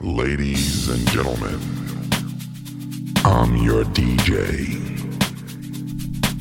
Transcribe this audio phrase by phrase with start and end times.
[0.00, 1.58] Ladies and gentlemen,
[3.24, 4.78] I'm your DJ.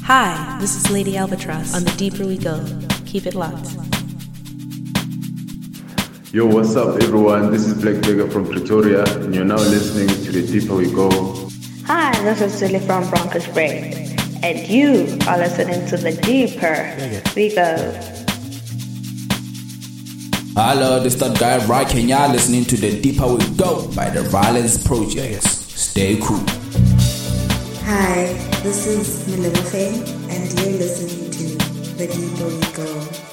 [0.03, 2.63] Hi, this is Lady Albatross on The Deeper We Go.
[3.07, 3.73] Keep it locked.
[6.31, 7.51] Yo, what's up, everyone?
[7.51, 11.50] This is Black Beggar from Pretoria, and you're now listening to The Deeper We Go.
[11.88, 13.96] Hi, this is Silly from Broncos Break,
[14.44, 16.96] and you are listening to The Deeper
[17.36, 18.16] We Go.
[20.60, 22.10] Hello, this is that guy rocking.
[22.10, 25.44] Y'all listening to The Deeper We Go by The Violence Project.
[25.44, 26.43] Stay cool.
[27.86, 30.01] Hi, this is Milimafe,
[30.32, 31.57] and you're listening to
[31.93, 33.27] The Deeper We Go.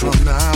[0.00, 0.49] from now.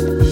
[0.00, 0.29] Bye.